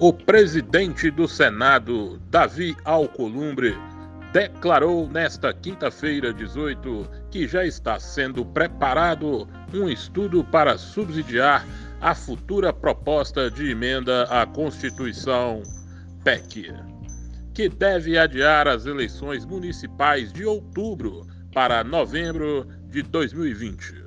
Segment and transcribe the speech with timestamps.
[0.00, 3.76] O presidente do Senado, Davi Alcolumbre,
[4.32, 11.66] declarou nesta quinta-feira, 18, que já está sendo preparado um estudo para subsidiar
[12.00, 15.64] a futura proposta de emenda à Constituição
[16.22, 16.72] PEC,
[17.52, 24.06] que deve adiar as eleições municipais de outubro para novembro de 2020.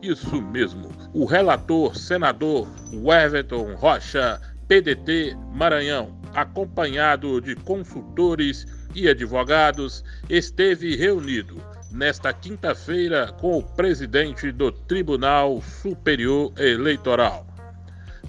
[0.00, 10.94] Isso mesmo, o relator senador Everton Rocha PDT Maranhão, acompanhado de consultores e advogados, esteve
[10.94, 11.60] reunido
[11.90, 17.44] nesta quinta-feira com o presidente do Tribunal Superior Eleitoral,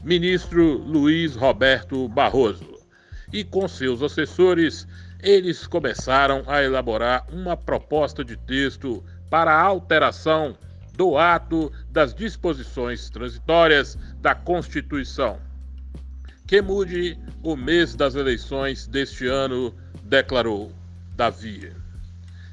[0.03, 2.79] ministro Luiz Roberto Barroso,
[3.31, 4.87] e com seus assessores,
[5.21, 10.57] eles começaram a elaborar uma proposta de texto para a alteração
[10.97, 15.50] do ato das disposições transitórias da Constituição
[16.51, 20.69] que mude o mês das eleições deste ano, declarou
[21.15, 21.71] Davi.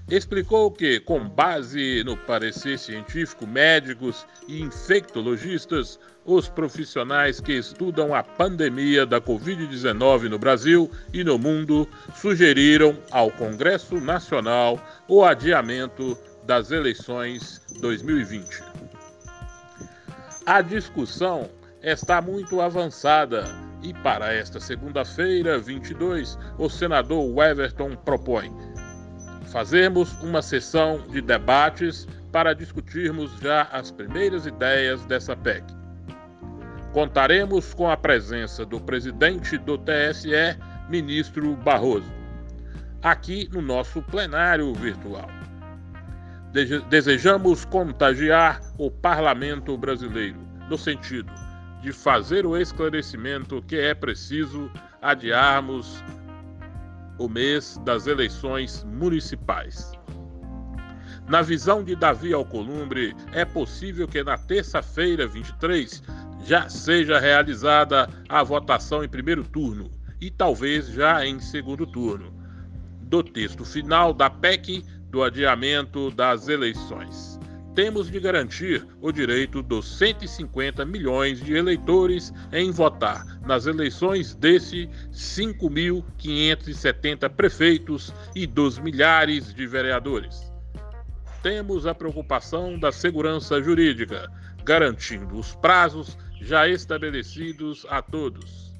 [0.08, 8.22] Explicou que, com base no parecer científico, médicos e infectologistas, os profissionais que estudam a
[8.22, 16.70] pandemia da Covid-19 no Brasil e no mundo sugeriram ao Congresso Nacional o adiamento das
[16.70, 18.62] eleições 2020.
[20.46, 21.50] A discussão
[21.82, 28.52] está muito avançada e para esta segunda-feira, 22, o senador Weverton propõe
[29.46, 35.64] fazermos uma sessão de debates para discutirmos já as primeiras ideias dessa PEC.
[36.92, 40.58] Contaremos com a presença do presidente do TSE,
[40.90, 42.12] ministro Barroso,
[43.02, 45.28] aqui no nosso plenário virtual.
[46.90, 51.47] Desejamos contagiar o parlamento brasileiro, no sentido
[51.80, 56.02] de fazer o esclarecimento que é preciso adiarmos
[57.18, 59.92] o mês das eleições municipais.
[61.28, 66.02] Na visão de Davi Alcolumbre, é possível que na terça-feira, 23,
[66.44, 69.90] já seja realizada a votação em primeiro turno
[70.20, 72.32] e talvez já em segundo turno
[73.02, 77.37] do texto final da PEC do adiamento das eleições
[77.78, 84.90] temos de garantir o direito dos 150 milhões de eleitores em votar nas eleições desse
[85.12, 90.52] 5.570 prefeitos e dos milhares de vereadores.
[91.40, 94.28] Temos a preocupação da segurança jurídica,
[94.64, 98.74] garantindo os prazos já estabelecidos a todos.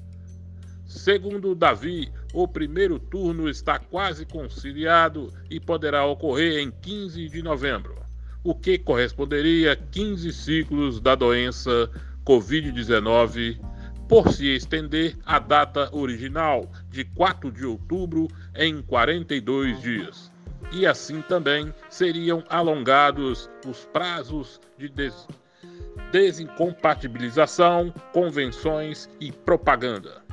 [0.85, 7.98] Segundo Davi, o primeiro turno está quase conciliado e poderá ocorrer em 15 de novembro
[8.43, 11.89] o que corresponderia a 15 ciclos da doença
[12.25, 13.59] Covid-19,
[14.07, 20.31] por se estender a data original de 4 de outubro em 42 dias.
[20.71, 25.27] E assim também seriam alongados os prazos de des
[26.11, 30.23] desincompatibilização, convenções e propaganda.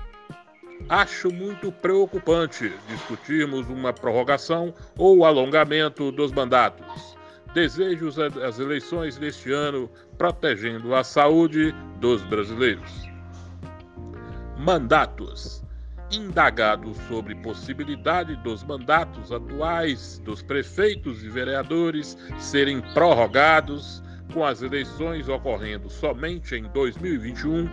[0.89, 7.16] Acho muito preocupante discutirmos uma prorrogação ou alongamento dos mandatos
[7.55, 8.09] desejo
[8.43, 13.09] as eleições deste ano protegendo a saúde dos brasileiros.
[14.59, 15.65] Mandatos.
[16.13, 25.29] Indagados sobre possibilidade dos mandatos atuais dos prefeitos e vereadores serem prorrogados com as eleições
[25.29, 27.69] ocorrendo somente em 2021,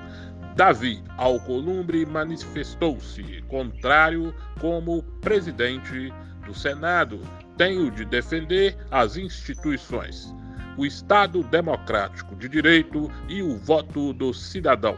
[0.55, 6.13] Davi Alcolumbre manifestou-se contrário como presidente
[6.45, 7.19] do Senado
[7.57, 10.33] tenho de defender as instituições,
[10.77, 14.97] o Estado democrático de direito e o voto do cidadão.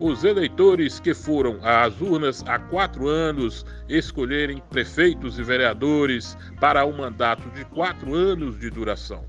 [0.00, 6.96] Os eleitores que foram às urnas há quatro anos escolherem prefeitos e vereadores para um
[6.96, 9.24] mandato de quatro anos de duração.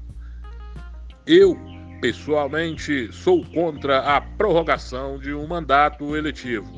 [1.25, 1.57] Eu,
[1.99, 6.71] pessoalmente, sou contra a prorrogação de um mandato eletivo,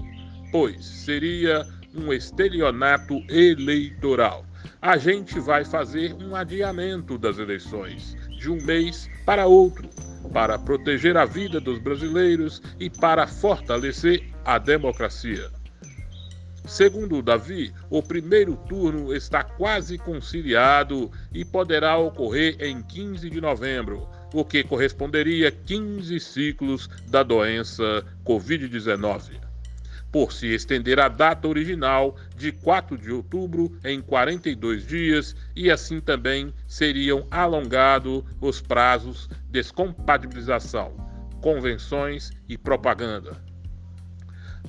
[0.52, 4.46] pois seria um estelionato eleitoral
[4.82, 9.90] a gente vai fazer um adiamento das eleições de um mês para outro,
[10.34, 15.50] para proteger a vida dos brasileiros e para fortalecer a democracia.
[16.66, 24.08] Segundo Davi, o primeiro turno está quase conciliado e poderá ocorrer em 15 de novembro,
[24.34, 29.51] o que corresponderia a 15 ciclos da doença Covid-19
[30.12, 36.02] por se estender a data original de 4 de outubro em 42 dias e assim
[36.02, 40.92] também seriam alongados os prazos de descompatibilização,
[41.40, 43.40] convenções e propaganda.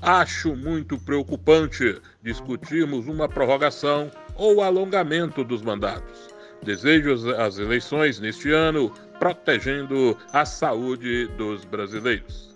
[0.03, 6.29] Acho muito preocupante discutirmos uma prorrogação ou alongamento dos mandatos.
[6.63, 12.52] Desejo as eleições neste ano protegendo a saúde dos brasileiros.